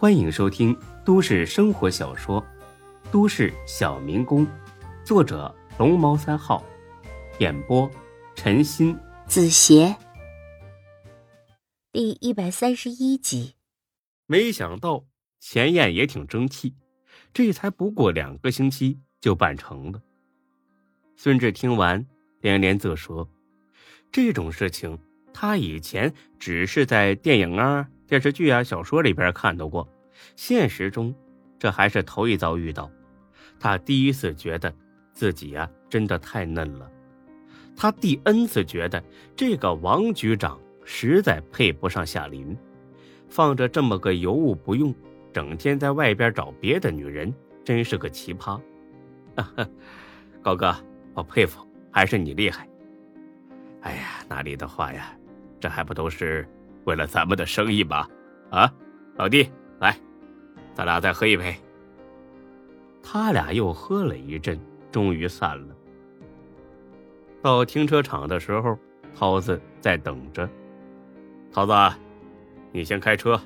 [0.00, 0.74] 欢迎收听
[1.04, 2.40] 都市生活小说
[3.10, 4.46] 《都市小民工》，
[5.04, 6.64] 作者龙猫三号，
[7.38, 7.88] 演播
[8.34, 9.94] 陈鑫、子邪，
[11.92, 13.56] 第一百三十一集。
[14.24, 15.04] 没想到
[15.38, 16.74] 钱燕也挺争气，
[17.34, 20.00] 这才不过两个星期就办成了。
[21.14, 22.06] 孙志听完
[22.40, 23.28] 连连啧舌，
[24.10, 24.98] 这种事情
[25.34, 27.86] 他以前只是在电影啊。
[28.10, 29.88] 电视剧啊、小说里边看到过，
[30.34, 31.14] 现实中
[31.60, 32.90] 这还是头一遭遇到。
[33.60, 34.74] 他第一次觉得
[35.12, 36.90] 自己呀真的太嫩了，
[37.76, 39.00] 他第 N 次觉得
[39.36, 42.58] 这个王局长实在配不上夏琳，
[43.28, 44.92] 放着这么个尤物不用，
[45.32, 47.32] 整天在外边找别的女人，
[47.62, 48.60] 真是个奇葩。
[50.42, 50.74] 高哥，
[51.14, 52.68] 我佩服，还是你厉害。
[53.82, 55.16] 哎呀，哪里的话呀，
[55.60, 56.44] 这还不都是。
[56.84, 58.08] 为了咱们的生意吧，
[58.50, 58.72] 啊，
[59.16, 59.96] 老弟，来，
[60.74, 61.54] 咱俩再喝一杯。
[63.02, 64.58] 他俩又喝了一阵，
[64.90, 65.74] 终于散了。
[67.42, 68.78] 到停车场的时候，
[69.14, 70.48] 涛子在等着。
[71.52, 71.72] 涛子，
[72.72, 73.40] 你先开车，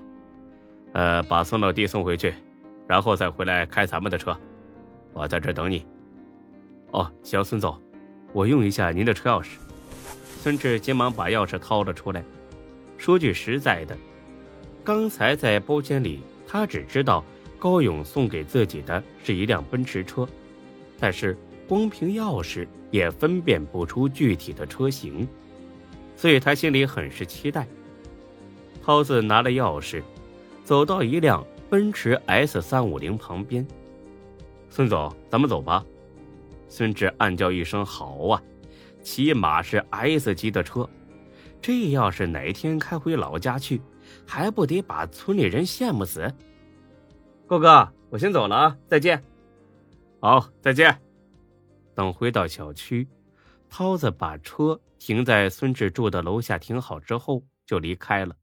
[0.92, 2.34] 呃，把孙老弟送回去，
[2.86, 4.36] 然后再回来开咱们的车。
[5.12, 5.86] 我在这等你。
[6.90, 7.80] 哦，行，孙总，
[8.32, 9.58] 我用一下您的车钥匙。
[10.40, 12.22] 孙志急忙把钥匙掏了出来。
[12.96, 13.96] 说句实在的，
[14.82, 17.24] 刚才在包间里，他只知道
[17.58, 20.26] 高勇送给自己的是一辆奔驰车，
[20.98, 21.36] 但是
[21.68, 25.26] 光凭钥匙也分辨不出具体的车型，
[26.16, 27.66] 所以他心里很是期待。
[28.82, 30.02] 涛子拿了钥匙，
[30.64, 33.66] 走到一辆奔驰 S 三五零旁边，
[34.70, 35.84] 孙总，咱们走吧。
[36.68, 38.42] 孙志暗叫一声好啊，
[39.02, 40.88] 起码是 S 级的车。
[41.66, 43.80] 这要是哪天开回老家去，
[44.26, 46.30] 还不得把村里人羡慕死？
[47.46, 49.24] 郭哥，我先走了啊，再见。
[50.20, 51.00] 好，再见。
[51.94, 53.08] 等回到小区，
[53.70, 58.36] 涛子把车停在孙志住的楼下停好之后，就离开了。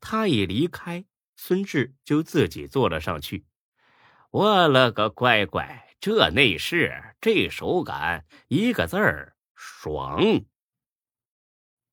[0.00, 1.04] 他一离开，
[1.36, 3.44] 孙志就自己坐了上去。
[4.32, 10.20] 我了个乖乖，这内饰，这手感，一个字儿爽。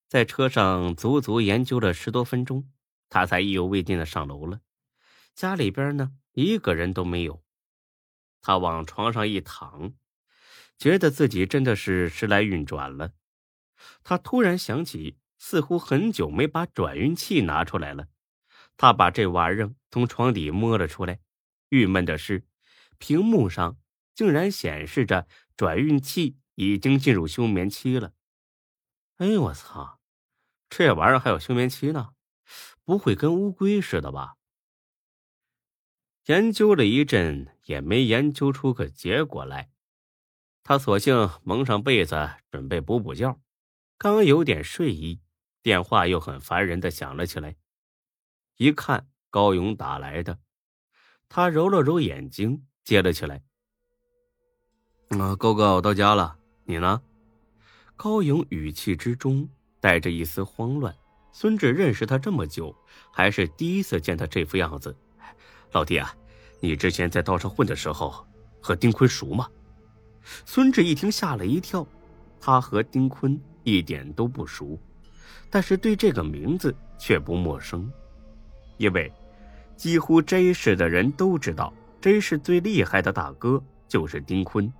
[0.07, 2.69] 在车上足足研究了十多分钟，
[3.09, 4.61] 他才意犹未尽的上楼了。
[5.35, 7.43] 家里边呢，一个人都没有。
[8.41, 9.93] 他往床上一躺，
[10.77, 13.11] 觉得自己真的是时来运转了。
[14.03, 18.07] 他突然想起，似乎很久没把转运器拿出来了。
[18.77, 21.19] 他把这玩意儿从床底摸了出来，
[21.69, 22.45] 郁闷的是，
[22.97, 23.77] 屏幕上
[24.15, 28.13] 竟然显示着转运器已经进入休眠期了。
[29.17, 29.96] 哎，我操！
[30.69, 32.09] 这玩意儿还有休眠期呢，
[32.83, 34.35] 不会跟乌龟似的吧？
[36.25, 39.69] 研究了一阵也没研究出个结果来，
[40.61, 43.39] 他索性蒙上被子准备补补觉。
[43.97, 45.21] 刚有点睡意，
[45.63, 47.55] 电话又很烦人的响了起来。
[48.57, 50.39] 一看高勇打来的，
[51.29, 53.41] 他揉了揉眼睛，接了起来
[55.17, 57.01] ：“啊，高哥，我到家了，你呢？”
[57.95, 59.49] 高勇语气之中。
[59.79, 60.95] 带着一丝慌乱，
[61.31, 62.75] 孙志认识他这么久，
[63.11, 64.95] 还是第一次见他这副样子。
[65.71, 66.13] 老弟啊，
[66.59, 68.25] 你之前在道上混的时候
[68.59, 69.47] 和丁坤熟吗？
[70.45, 71.85] 孙志一听吓了一跳，
[72.39, 74.79] 他和丁坤一点都不熟，
[75.49, 77.91] 但是对这个名字却不陌生，
[78.77, 79.11] 因为
[79.75, 84.71] 几乎 J 市的人都知道，J 市最厉害的大哥就是丁坤。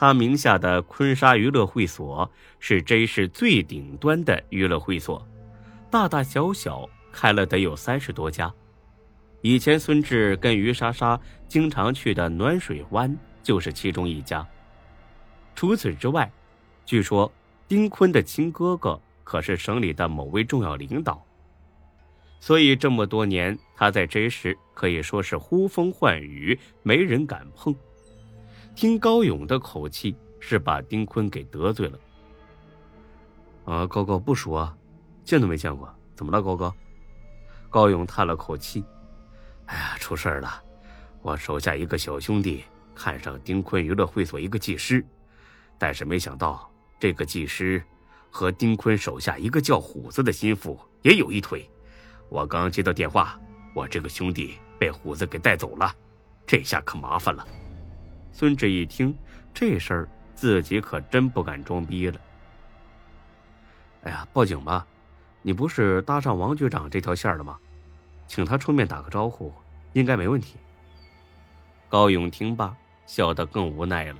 [0.00, 5.26] 他名下的坤沙娱乐会所是 J 市最顶端的娱乐会所，
[5.90, 8.54] 大大小小开了得有三十多家。
[9.40, 14.46] 以前孙志跟于莎莎经常去的暖水湾就是其中一家。
[15.56, 16.30] 除此之外，
[16.86, 17.32] 据说
[17.66, 21.20] 丁坤的亲哥哥可是省里的某位重要领导，
[22.38, 27.74] 所以这么多年他在 J 市可以说是呼风唤雨，没人敢碰。
[28.78, 31.98] 听高勇的口气，是把丁坤给得罪了。
[33.64, 34.72] 啊，高高不熟啊，
[35.24, 36.72] 见都没见过，怎么了，高高？
[37.70, 38.84] 高勇叹了口气
[39.66, 40.62] ：“哎呀，出事了！
[41.22, 42.62] 我手下一个小兄弟
[42.94, 45.04] 看上丁坤娱乐会所一个技师，
[45.76, 47.82] 但是没想到这个技师
[48.30, 51.68] 和丁坤手下一个叫虎子的心腹也有一腿。
[52.28, 53.36] 我刚接到电话，
[53.74, 55.92] 我这个兄弟被虎子给带走了，
[56.46, 57.44] 这下可麻烦了。”
[58.32, 59.16] 孙志一听
[59.52, 62.20] 这事儿，自己可真不敢装逼了。
[64.04, 64.86] 哎呀，报警吧！
[65.42, 67.58] 你不是搭上王局长这条线了吗？
[68.26, 69.52] 请他出面打个招呼，
[69.92, 70.56] 应该没问题。
[71.88, 72.76] 高勇听罢，
[73.06, 74.18] 笑得更无奈了。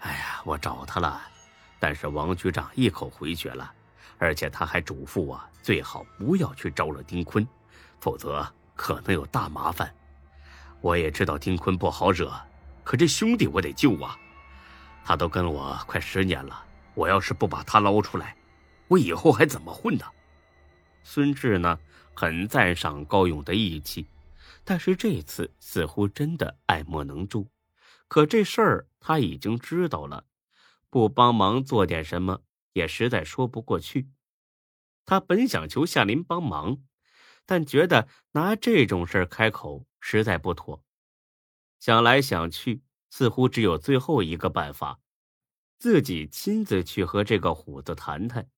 [0.00, 1.20] 哎呀，我找他了，
[1.78, 3.72] 但是王局长一口回绝了，
[4.18, 7.46] 而且他还嘱咐我最好不要去招惹丁坤，
[8.00, 8.46] 否则
[8.76, 9.92] 可能有大麻烦。
[10.80, 12.32] 我也知道丁坤不好惹，
[12.88, 14.18] 可这兄弟我得救啊！
[15.04, 16.64] 他都跟我快十年了，
[16.94, 18.34] 我要是不把他捞出来，
[18.86, 20.06] 我以后还怎么混呢？
[21.02, 21.78] 孙志呢，
[22.14, 24.06] 很赞赏高勇的义气。
[24.64, 27.50] 但是这次似乎真的爱莫能助，
[28.08, 30.24] 可这事儿他已经知道了，
[30.88, 32.40] 不帮忙做点什么
[32.72, 34.08] 也实在说不过去。
[35.04, 36.78] 他本想求夏林帮忙，
[37.44, 40.82] 但觉得拿这种事儿开口实在不妥。
[41.78, 45.00] 想来想去，似乎只有最后一个办法，
[45.78, 48.48] 自己亲自去和这个虎子谈谈。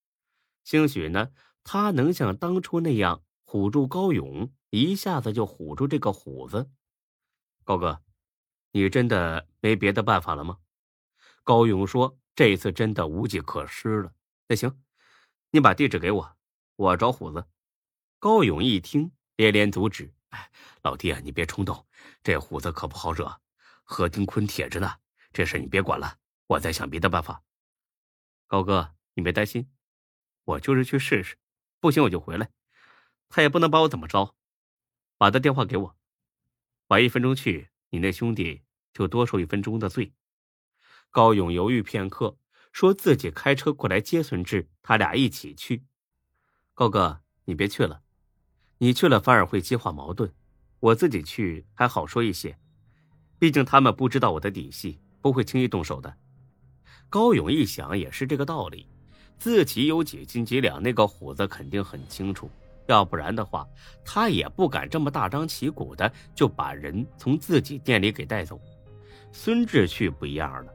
[0.64, 1.30] 兴许呢，
[1.64, 4.52] 他能像当初那样唬住高勇。
[4.70, 6.70] 一下子就唬住这个虎子，
[7.64, 8.00] 高哥，
[8.70, 10.58] 你真的没别的办法了吗？
[11.42, 14.12] 高勇说：“这次真的无计可施了。”
[14.46, 14.80] 那行，
[15.50, 16.36] 你把地址给我，
[16.76, 17.48] 我找虎子。
[18.20, 21.86] 高勇一听，连连阻止：“哎，老弟啊，你别冲动，
[22.22, 23.40] 这虎子可不好惹，
[23.84, 24.96] 和丁坤铁着呢。
[25.32, 27.42] 这事你别管了，我再想别的办法。”
[28.48, 29.70] 高哥，你别担心，
[30.44, 31.38] 我就是去试试，
[31.78, 32.50] 不行我就回来，
[33.28, 34.34] 他也不能把我怎么着。
[35.16, 35.96] 把他电话给我，
[36.88, 38.62] 晚一分钟去，你那兄弟
[38.92, 40.14] 就多受一分钟的罪。
[41.10, 42.38] 高勇犹豫片刻，
[42.72, 45.84] 说自己开车过来接孙志，他俩一起去。
[46.72, 48.02] 高哥，你别去了，
[48.78, 50.34] 你去了反而会激化矛盾。
[50.80, 52.56] 我自己去还好说一些，
[53.38, 56.12] 毕竟他们不知道我的底细，不会轻易动手的。
[57.08, 58.88] 高勇一想也是这个道理，
[59.38, 62.50] 自己有几斤几两，那个虎子肯定很清楚。
[62.86, 63.66] 要不然的话，
[64.04, 68.60] 他也不敢这么大张旗鼓的就把人从自己店里给带走。
[69.32, 70.74] 孙志去不一样了，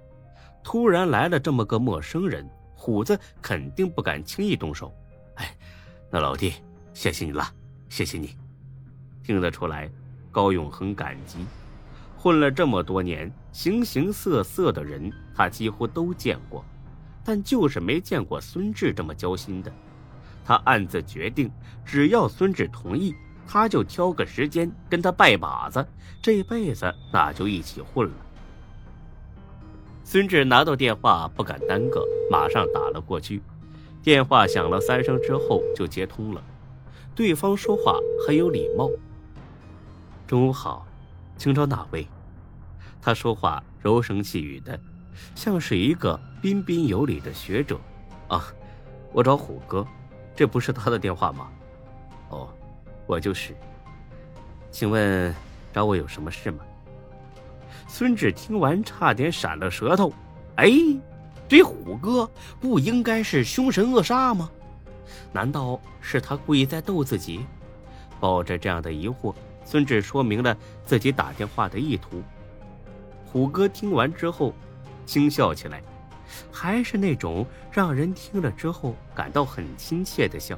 [0.63, 4.93] 突然来了这么个陌生人，虎子肯定不敢轻易动手。
[5.35, 5.57] 哎，
[6.09, 6.53] 那老弟，
[6.93, 7.53] 谢谢你了，
[7.89, 8.44] 谢谢你。
[9.25, 9.89] 听得出来，
[10.31, 11.39] 高勇很感激。
[12.15, 16.63] 混了这么多年，形形色色的人他几乎都见过，
[17.23, 19.71] 但就是没见过孙志这么交心的。
[20.45, 21.51] 他暗自决定，
[21.83, 23.15] 只要孙志同意，
[23.47, 25.83] 他就挑个时间跟他拜把子，
[26.21, 28.13] 这辈子那就一起混了。
[30.03, 33.41] 孙志拿到电话不敢耽搁，马上打了过去。
[34.03, 36.43] 电话响了三声之后就接通了，
[37.15, 38.87] 对方说话很有礼貌
[40.27, 40.85] ：“中午好，
[41.37, 42.07] 请找哪位？”
[43.01, 44.79] 他说话柔声细语的，
[45.35, 47.79] 像是一个彬彬有礼的学者。
[48.27, 48.43] 啊，
[49.13, 49.85] 我找虎哥。
[50.35, 51.47] 这不是他的电话吗？
[52.29, 52.49] 哦，
[53.07, 53.55] 我就是。
[54.71, 55.33] 请问
[55.71, 56.65] 找我有什么事吗？
[57.87, 60.11] 孙志听完差点闪了舌头。
[60.57, 60.69] 哎，
[61.47, 62.29] 这虎哥
[62.59, 64.49] 不应该是凶神恶煞吗？
[65.31, 67.45] 难道是他故意在逗自己？
[68.19, 69.33] 抱着这样的疑惑，
[69.65, 72.23] 孙志说明了自己打电话的意图。
[73.25, 74.53] 虎哥听完之后，
[75.05, 75.81] 轻笑起来。
[76.51, 80.57] 还是那种让人听了之后感到很亲切的笑。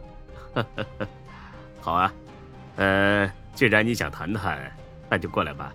[0.53, 1.07] 呵呵呵
[1.81, 2.13] 好啊，
[2.77, 4.71] 呃，既然你想谈谈，
[5.09, 5.73] 那就过来吧。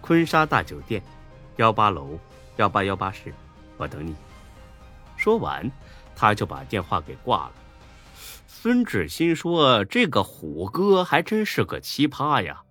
[0.00, 1.02] 坤沙大酒店，
[1.56, 2.18] 幺八楼，
[2.56, 3.32] 幺八幺八室，
[3.76, 4.14] 我等你。
[5.16, 5.70] 说完，
[6.16, 7.52] 他就把电话给挂了。
[8.62, 12.62] 孙志新说：“这个虎哥还真是个奇葩呀！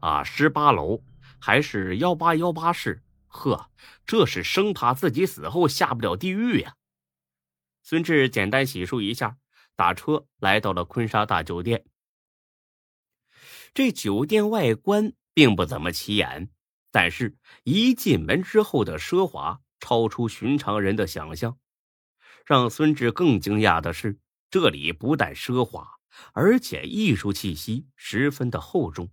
[0.00, 1.02] 啊，十八楼
[1.38, 3.02] 还是幺八幺八室？
[3.26, 3.70] 呵。”
[4.06, 6.76] 这是生怕自己死后下不了地狱呀！
[7.82, 9.36] 孙志简单洗漱一下，
[9.76, 11.84] 打车来到了坤沙大酒店。
[13.74, 16.48] 这酒店外观并不怎么起眼，
[16.90, 21.58] 但是一进门之后的奢华超出寻常人的想象。
[22.46, 24.18] 让孙志更惊讶的是，
[24.58, 25.98] 这里不但奢华，
[26.32, 29.10] 而且艺术气息十分的厚重，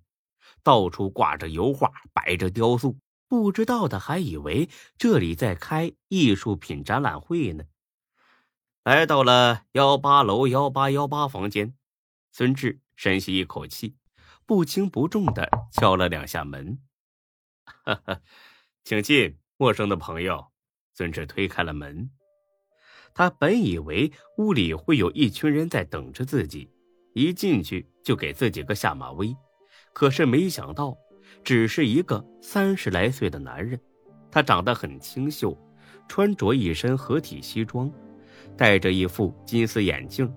[0.63, 2.97] 到处挂着油画，摆着雕塑。
[3.27, 7.65] 不知道的还以为这里在开艺术品展览会呢。
[8.85, 11.75] 来到了幺八楼幺八幺八房间，
[12.31, 13.97] 孙志深吸一口气，
[14.45, 16.79] 不轻不重的敲了两下门。
[17.83, 18.21] 哈哈，
[18.85, 20.53] 请进，陌生的朋友。
[20.93, 22.11] 孙志推开了门，
[23.13, 26.69] 他本以为屋里会有一群人在等着自己，
[27.13, 29.35] 一进去就给自己个下马威，
[29.93, 30.97] 可是没想到。
[31.43, 33.77] 只是一个三十来岁的男人，
[34.31, 35.57] 他长得很清秀，
[36.07, 37.91] 穿着一身合体西装，
[38.55, 40.31] 戴着一副金丝眼镜，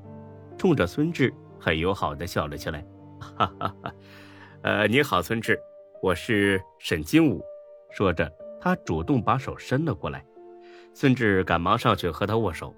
[0.59, 2.85] 冲着孙志很友好的笑了起来。
[3.21, 3.95] 哈哈哈，
[4.63, 5.59] 呃，你好，孙志，
[6.03, 7.41] 我是沈金武。
[7.91, 8.31] 说着，
[8.61, 10.25] 他主动把手伸了过来。
[10.99, 12.75] 孙志赶忙上去和他握手。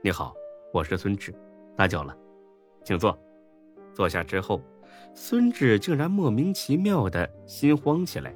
[0.00, 0.34] 你好，
[0.72, 1.34] 我是孙志，
[1.76, 2.16] 打搅了，
[2.82, 3.14] 请坐。
[3.92, 4.58] 坐下之后，
[5.12, 8.34] 孙志竟然莫名其妙的心慌起来。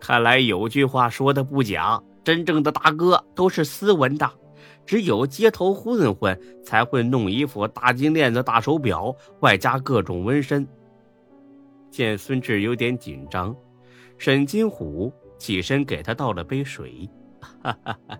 [0.00, 4.26] 看来有句话说的不假，真正的大哥都是斯文的。
[4.86, 10.66] 只有街头混混才会弄一副大金链子、大手表，外加各种纹身。
[11.90, 13.54] 见孙志有点紧张，
[14.16, 17.06] 沈金虎起身给他倒了杯水。
[17.62, 18.18] 哈哈哈，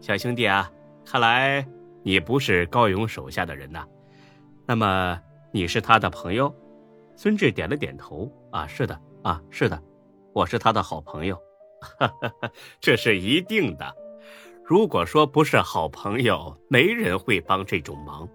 [0.00, 0.70] 小兄弟啊，
[1.04, 1.66] 看来
[2.02, 3.86] 你不是高勇手下的人呐。
[4.66, 5.20] 那么
[5.52, 6.54] 你是他的朋友？
[7.16, 8.30] 孙志点了点头。
[8.50, 9.82] 啊，是的，啊，是的，
[10.32, 11.36] 我是他的好朋友。
[11.80, 13.94] 哈哈哈，这是一定的。
[14.64, 18.28] 如果说不是好朋友，没人会帮这种忙。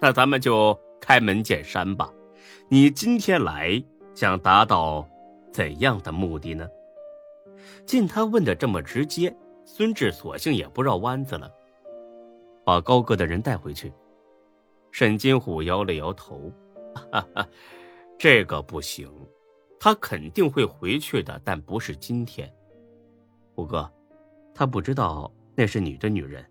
[0.00, 2.10] 那咱们就开门见山吧。
[2.68, 3.82] 你今天来
[4.14, 5.06] 想达到
[5.52, 6.66] 怎样的目的呢？
[7.84, 9.34] 见他问的这么直接，
[9.70, 11.52] 孙志索性也不绕弯子了，
[12.64, 13.92] 把高哥的人带回去。
[14.90, 16.50] 沈金虎摇了摇头
[17.12, 17.46] ：“哈哈，
[18.18, 19.12] 这个不行，
[19.78, 22.50] 他肯定会回去的，但不是今天。
[23.54, 23.88] 虎哥，
[24.54, 26.44] 他不知道。”那是你的女人，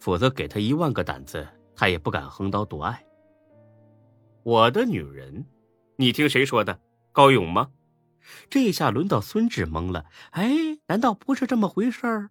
[0.00, 3.06] 否则给他一万个胆子，他也不敢横刀夺爱。
[4.42, 5.46] 我的女人，
[5.96, 6.78] 你听谁说的？
[7.12, 7.70] 高勇吗？
[8.50, 10.04] 这下轮到孙志懵了。
[10.32, 12.30] 哎，难道不是这么回事儿？